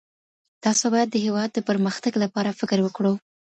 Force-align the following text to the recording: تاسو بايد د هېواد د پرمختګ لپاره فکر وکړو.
تاسو 0.63 0.83
بايد 0.93 1.09
د 1.11 1.17
هېواد 1.25 1.49
د 1.53 1.59
پرمختګ 1.69 2.13
لپاره 2.23 2.55
فکر 2.59 2.77
وکړو. 2.83 3.13